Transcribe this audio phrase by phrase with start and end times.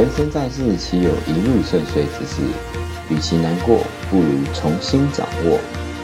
[0.00, 2.40] 人生在世，岂有一路顺遂之事？
[3.10, 3.80] 与其难过，
[4.10, 5.58] 不如重新掌握。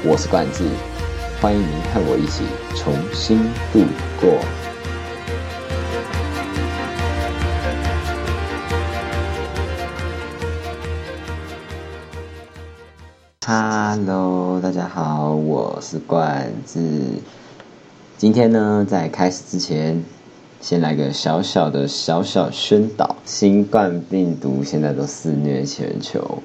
[0.04, 0.64] 我是冠志，
[1.40, 3.38] 欢迎您和我一起重新
[3.72, 3.86] 度
[4.20, 4.38] 过。
[13.46, 17.02] Hello，大家好，我是冠志。
[18.18, 20.04] 今天呢，在开始之前，
[20.60, 26.42] 先来个小小的小小宣导：新冠病毒现在都肆虐全球，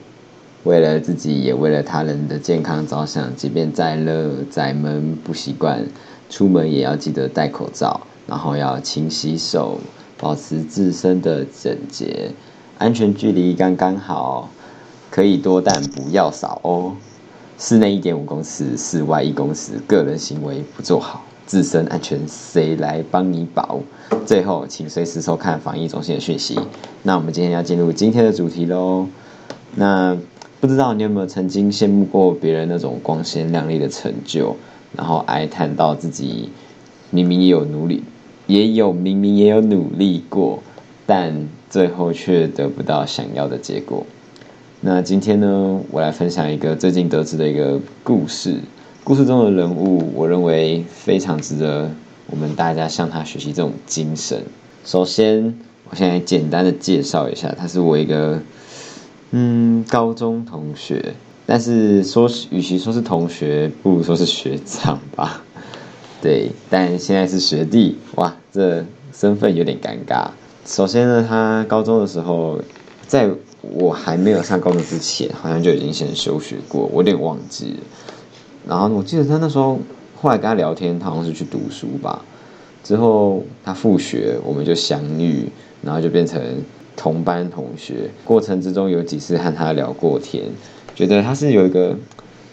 [0.64, 5.84] 为了自己也为了他人的健康着想，即便再热再闷不习惯，
[6.30, 9.80] 出门也要记得戴口罩，然后要勤洗手，
[10.18, 12.32] 保持自身的整洁，
[12.78, 14.50] 安全距离刚刚好。
[15.10, 16.96] 可以多，但不要少哦。
[17.58, 19.74] 室内一点五公尺，室外一公尺。
[19.86, 23.82] 个人行为不做好，自身安全谁来帮你保？
[24.26, 26.58] 最后，请随时收看防疫中心的讯息。
[27.04, 29.06] 那我们今天要进入今天的主题喽。
[29.76, 30.18] 那
[30.62, 34.56] 不知道你有没有曾经羡慕过别人那种光鲜亮丽的成就，
[34.96, 36.48] 然后哀叹到自己
[37.10, 38.02] 明明也有努力，
[38.48, 40.64] 也有明明也有努力过，
[41.06, 44.06] 但最后却得不到想要的结果。
[44.80, 48.56] 那今天呢，我来分享一个最近得知的一个故事。
[49.04, 51.90] 故事中的人物，我认为非常值得
[52.28, 54.44] 我们大家向他学习这种精神。
[54.86, 55.58] 首先，
[55.90, 58.40] 我现在简单的介绍一下，他是我一个
[59.32, 61.16] 嗯高中同学，
[61.48, 65.44] 但是说与其说是同学，不如说是学长吧。
[66.22, 70.28] 对，但现在是学弟，哇，这身份有点尴尬。
[70.64, 72.62] 首先呢，他高中的时候
[73.08, 73.30] 在。
[73.76, 77.80] 我还没有上高中之前，好像就已经先休学过，我有点忘记了。
[78.68, 79.80] 然后我记得他那时候，
[80.20, 82.24] 后来跟他聊天，他好像是去读书吧。
[82.84, 85.48] 之后他复学，我们就相遇，
[85.82, 86.42] 然后就变成
[86.96, 88.10] 同班同学。
[88.26, 90.46] 过程之中有几次和他聊过天，
[90.96, 91.96] 觉得他是有一个，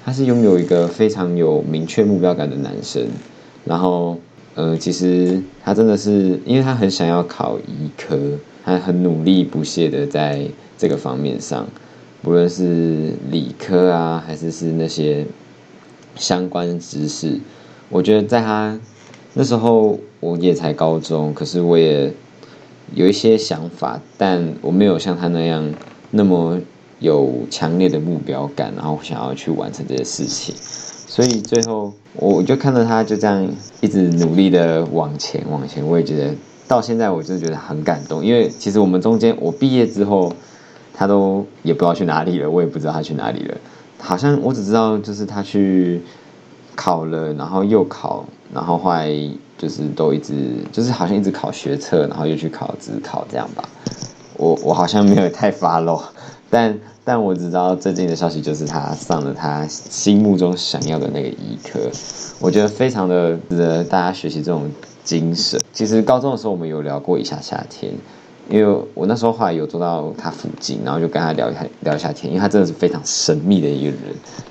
[0.05, 3.07] 他是拥有一个非常有明确目标感的男生。
[3.65, 4.17] 然后，
[4.55, 8.17] 呃，其实他真的是，因为他很想要考医科，
[8.65, 10.47] 他很努力不懈的在。
[10.81, 11.67] 这个方面上，
[12.23, 15.27] 不论是理科啊，还是是那些
[16.19, 17.39] 相关知识，
[17.89, 18.79] 我觉得在他
[19.33, 22.13] 那时候我也才高中，可是我也
[22.95, 25.73] 有一些想法，但我没有像他那样
[26.11, 26.59] 那么
[26.99, 30.55] 有强烈的目标感，然后想要去完成这些事情，
[31.07, 33.49] 所以最后我就看到他就这样
[33.81, 36.35] 一直努力的往前往前，我也觉得
[36.67, 40.33] 到现在我就觉得很感动，因为其实我们中间我毕业之后。
[41.01, 43.57] 他都也不知道去哪里了，我也不知道他去哪里了。
[43.99, 46.01] 好像我只知道就是他去
[46.75, 49.11] 考了，然后又考，然后后来
[49.57, 50.35] 就是都一直
[50.73, 53.69] 就是好像一直考学测，然后又去考职考这样吧。
[54.37, 56.01] 我我好像没有太 follow，
[56.49, 61.81] 但但我只知道最近的消息就是他上了他心目中想要的那个医科，
[62.39, 64.71] 我觉得非常的值得大家学习这种
[65.03, 65.61] 精神。
[65.73, 67.93] 其实高中的时候我们有聊过一下夏天。
[68.49, 74.01] 因为我那时候后来有坐到他附近，然后就跟他聊一下聊一下天，因为他真的是非常神秘的一个人，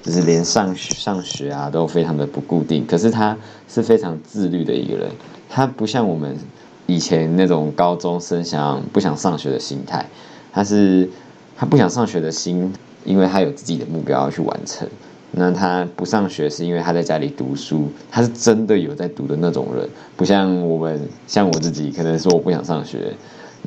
[0.03, 3.36] 就是连上上学啊都非常的不固定，可是他
[3.68, 5.09] 是非常自律的一个人，
[5.50, 6.38] 他不像我们
[6.86, 10.06] 以前那种高中生想不想上学的心态，
[10.53, 11.09] 他是
[11.56, 12.72] 他不想上学的心，
[13.03, 14.88] 因为他有自己的目标要去完成，
[15.31, 23.12] 那他不上学是因为他在家里读书，他是真的有在读的那种人，不像我们像我自己可能说我不想上学。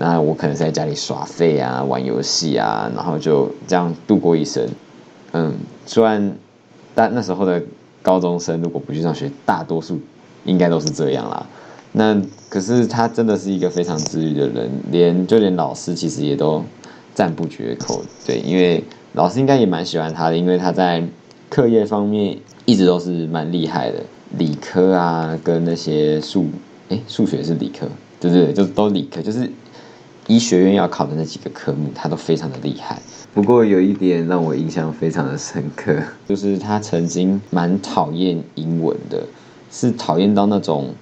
[0.02, 4.66] 那我可能在家里耍废啊，玩游戏啊，然后就这样度过一生。
[5.32, 5.52] 嗯，
[5.84, 6.34] 虽然
[6.94, 7.62] 但那时候的
[8.00, 10.00] 高中生如果不去上学，大多数
[10.46, 11.46] 应该都是这样啦。
[11.92, 12.18] 那
[12.48, 16.64] 可是他真的是一个非常自律的人，连就连老师其实也都
[17.14, 18.02] 赞不绝口。
[18.26, 21.06] 对，因为老师应该也蛮喜欢他的，因为他在
[21.50, 23.98] 课业方面一直都是蛮厉害的，
[24.38, 26.46] 理科啊跟那些数，
[26.88, 27.86] 哎，数学是理科，
[28.18, 29.46] 对对对，就都理科，就是。
[30.30, 33.02] 医学院要考的那几个科目，他都非常的厉害。
[33.34, 35.92] 不过有一点让我印象非常的深刻，
[36.28, 39.20] 就是他曾经蛮讨厌英文的，
[39.72, 40.94] 是讨厌到那种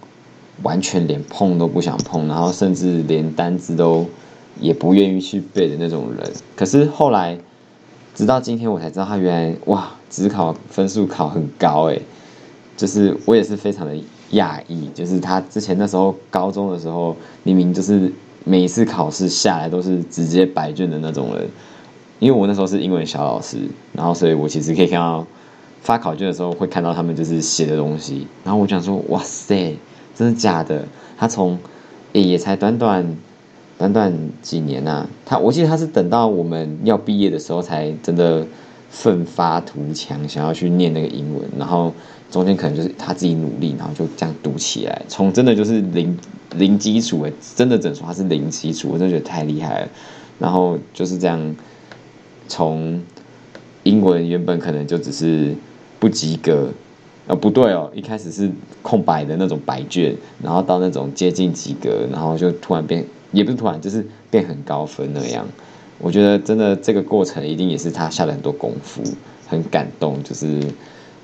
[0.62, 4.06] 完全连碰都不想碰，然后甚至连单字都
[4.58, 6.32] 也不愿意去背的那种人。
[6.56, 7.38] 可是后来，
[8.14, 12.00] 直到今天我才知道，他原来哇，只考分数考很高诶，
[12.78, 13.94] 就是我也是非常的
[14.32, 18.10] 讶异，就是他之前那时候高中的时候，明明就是。
[18.44, 21.48] 每一次考试下来都是直接白卷的那种人，
[22.18, 23.58] 因为我那时候是英文小老师，
[23.92, 25.26] 然后所以我其实可以看到
[25.80, 29.76] 发考卷的时候会看到他们就是写的东西，然后我讲说哇塞，
[30.16, 30.84] 真的假的？
[31.16, 31.58] 他从
[32.12, 33.16] 也才短短
[33.76, 38.46] 短短几年呐，他我记得他是等到我们要毕业的时候才真的
[38.90, 41.92] 奋发图强，想要去念那个英文，然后
[42.30, 46.16] 中间可能就是他自己努力，然后就这样读起来，从真的就是零
[46.56, 49.88] 零基础诶，真的整说他是零基础，我真的觉得太厉害了。
[50.38, 51.56] 然后就是这样，
[52.46, 53.02] 从
[53.82, 55.54] 英文原本可能就只是
[55.98, 56.68] 不及格，
[57.26, 58.50] 呃不对哦，一开始是
[58.82, 63.04] 空白的那种白卷，然后到那种接近及格，然后就突然变。
[63.30, 65.46] 也不是突然，就是变很高分那样。
[65.98, 69.02] 我觉得真的这个过程一定也是他下了很多功夫，
[69.46, 70.22] 很感动。
[70.22, 70.58] 就是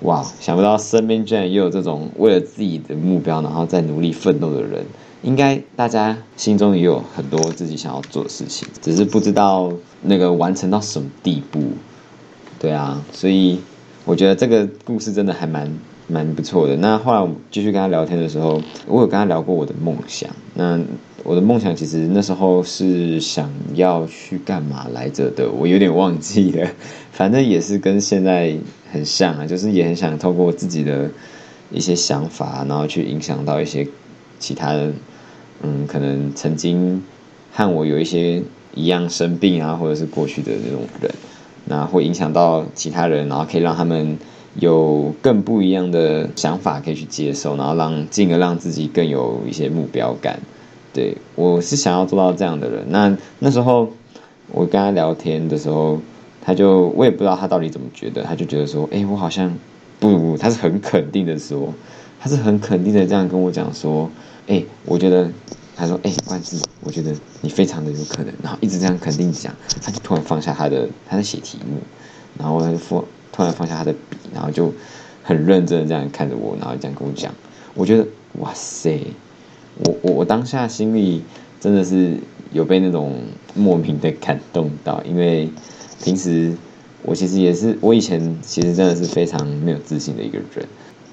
[0.03, 4.85] 哇，想不到身边居然也有这种为了自己的目标然后在努力奋斗的人。
[5.23, 11.63] 应该大家心中也有很多自己想要做的事情，只是不知道那个完成到什么地步。
[12.59, 13.59] 对啊，所以
[14.05, 15.73] 我觉得这个故事真的还蛮
[16.09, 16.77] 蛮不错的。
[16.77, 20.29] 那后来我们继续跟他聊天的时候，我有跟他聊过我的梦想。
[20.53, 20.79] 那
[21.23, 26.69] 我的梦想其实那时候是想要去干嘛来着的，我有点忘记了。
[27.13, 28.55] 反正也是跟现在
[28.95, 31.11] 很像啊，就是也很想透过自己的
[31.73, 33.87] 一些想法，然后去影响到一些
[34.39, 34.93] 其他的，
[35.63, 37.03] 嗯，可能曾经
[37.53, 38.41] 和我有一些
[38.75, 41.11] 一样生病啊，或者是过去的那种人，
[41.65, 44.17] 那会影响到其他人，然后可以让他们
[44.61, 50.39] 有更不一样的想法可以去接受，然后让进而让自己更有一些目标感。
[50.93, 52.85] 对，我是想要做到这样的人。
[52.89, 53.91] 那那时候
[54.53, 55.99] 我跟他聊天的时候，
[56.45, 59.57] 他就我也不知道他到底怎么觉得，他就觉得说，哎，我好像
[59.99, 61.73] 不，他是很肯定的说，
[62.21, 64.11] 他是很肯定的这样跟我讲说，
[64.47, 65.31] 哎，我觉得，
[65.75, 71.79] 他说，哎，冠志，我觉得你非常的有可能，然后一直这样肯定讲，他就突然放下他的他在写题目，
[72.39, 73.03] 然后他就放
[73.33, 74.73] 突然放下他的笔，然后就
[75.23, 77.33] 很认真的这样看着我，然后这样跟我讲，
[77.75, 78.07] 我觉得，
[78.41, 79.01] 哇塞。
[79.83, 81.21] 我我我当下心里
[81.59, 82.17] 真的是
[82.53, 83.13] 有被那种
[83.55, 85.51] 莫名的感动到，因为
[86.03, 86.53] 平时
[87.03, 90.67] 我其实也是，我以前其实真的是非常没有自信的一个人，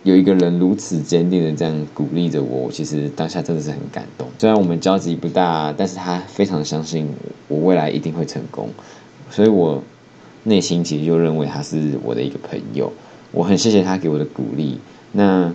[0.04, 4.28] 有一个人如此坚定的这样鼓励着我，我其实当下真的是很感动。
[4.40, 7.08] 虽然我们交集不大，但是他非常相信
[7.48, 8.70] 我未来一定会成功，
[9.30, 9.84] 所以我
[10.44, 12.92] 内心其实就认为他是我的一个朋友，
[13.32, 14.80] 我很谢谢他给我的鼓励。
[15.12, 15.54] 那。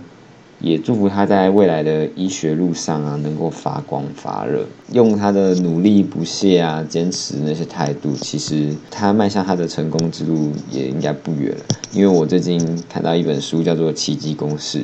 [0.59, 4.65] 也祝福他在未来的医学路上啊，能够发光发热。
[4.91, 11.63] 用他的努力不懈啊，坚持那些态度，其实他迈向他的成功之路也应该不远了。
[11.91, 12.59] 因为我最近
[12.89, 14.79] 看到一本书，叫做《奇迹公式》，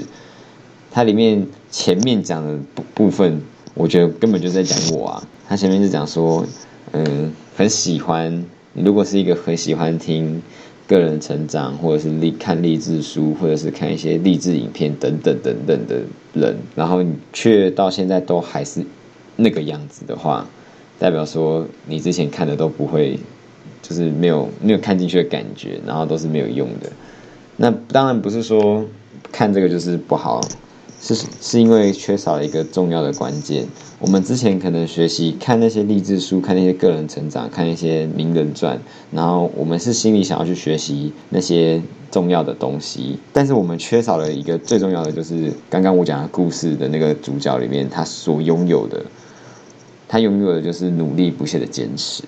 [0.91, 3.41] 它里面前面讲的部部分，
[3.73, 5.27] 我觉得根本就在讲我啊。
[5.49, 6.45] 他前面是讲说，
[6.91, 10.41] 嗯，很喜欢你，如果是一个很喜欢听。
[10.93, 16.01] 个人成长，或者是励看励志书，或者是看一些励志影片等等等等的
[16.33, 18.85] 人，然后你却到现在都还是
[19.35, 20.47] 那个样子的话，
[20.99, 23.17] 代表说你之前看的都不会，
[23.81, 26.91] 就是没有没有看进去的感觉，然后都是没有用的。
[27.57, 28.85] 那当然不是说
[29.31, 30.39] 看这个就是不好。
[31.03, 33.67] 是是因为缺少了一个重要的关键。
[33.99, 38.79] 我们之前可能学习看那些励志书，看那些个人成长，看那些名人传，
[39.11, 49.03] 然后我们是心里想要去学习那些重要的东西，但是我们缺少了一个最重要的，就是刚刚我讲的故事的那个主角里面他所拥有的，
[50.07, 52.23] 他拥有的就是努力不懈的坚持。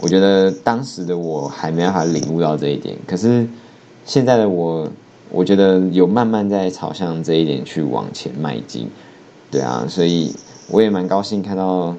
[0.00, 3.46] 我觉得当时的我还没办法领悟到这一点，可是
[4.04, 4.88] 现在的我。
[5.32, 8.88] 我觉得有慢慢在朝向这一点去往前迈进，
[9.50, 10.34] 对啊，所以
[10.68, 11.94] 我也蛮高兴看到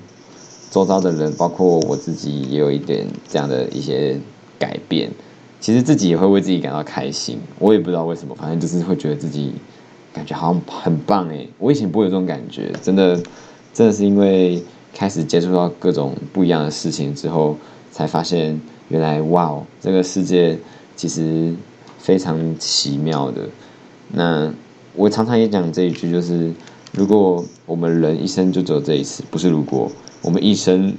[0.69, 4.19] 周遭的人，包括我自己也有一点这样的一些
[4.59, 5.09] 改变。
[5.59, 9.53] 其实自己也会为自己感到开心，我也不知道为什么，反正就是会觉得自己
[10.11, 11.47] 感觉好像很棒诶。
[11.57, 13.15] 我以前不会有这种感觉，真的，
[13.73, 14.61] 真的是因为
[14.93, 17.55] 开始接触到各种不一样的事情之后，
[17.91, 18.59] 才发现
[18.89, 20.57] 原来哇哦，这个世界
[20.97, 21.53] 其实。
[22.01, 23.47] 非常奇妙的，
[24.11, 24.51] 那
[24.95, 26.51] 我常常也讲这一句，就是
[26.91, 29.89] 如果我们人一生就只有这一次，不是如果
[30.23, 30.93] 我们一生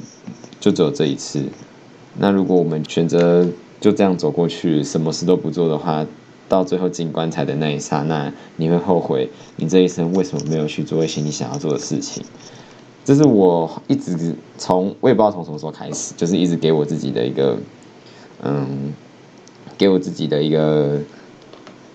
[0.60, 1.42] 就只有这一次，
[2.16, 3.46] 那如果我们选择
[3.80, 6.06] 就这样走过去，什么事都不做的话，
[6.48, 12.24] 到最后进棺材的那一刹那，你会后悔你这一生为什么没有去做一些你想要做的事情。
[13.04, 17.58] 这是我一直从我也不知道从什么时候开始，就是一直给我自己的一个
[18.44, 18.94] 嗯。
[19.82, 20.96] 给我自己的一个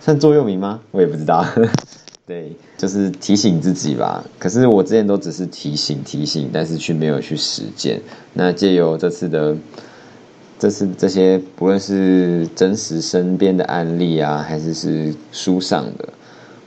[0.01, 0.82] 算座右铭吗？
[0.91, 1.46] 我也不知道。
[2.27, 4.22] 对，就是提醒自己吧。
[4.38, 8.01] 可是我之前都只是提醒提醒，但是却没有去实践。
[8.34, 9.56] 那借由这次的
[10.60, 16.10] 这次这些，不论是真实身边的案例啊，还是是书上的，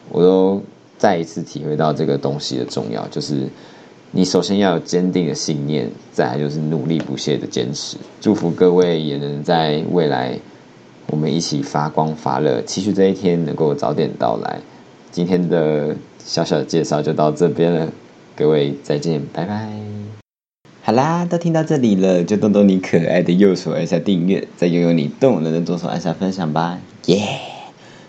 [0.09, 0.62] 我都
[0.97, 3.07] 再一次体会到这个东西的重要。
[3.09, 3.47] 就是
[4.11, 7.99] 你首先要有坚定的信念，再来就是努力不懈的坚持。
[8.23, 10.39] 祝福各位也能在未来，
[11.11, 14.61] 我们一起发光发热，期许这一天能够早点到来。
[15.11, 17.93] 今天的小小的介绍就到这边了，
[18.37, 19.69] 各位再见，拜拜。
[20.83, 27.40] 好啦，都听到这里了，就动动你可爱的右手按下订阅，再拥有你动人的左手按下分享吧，耶！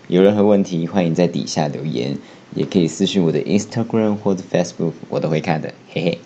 [0.06, 2.16] 有任何问题，欢迎在底下留言，
[2.54, 6.18] 也可以私信我的 Instagram 或者 Facebook，我都会看的，嘿嘿。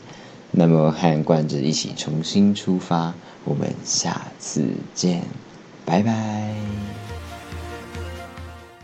[0.51, 3.15] 那么和冠子一起重新出发，
[3.45, 4.63] 我们下次
[4.95, 5.23] 见，
[5.87, 7.06] 拜拜。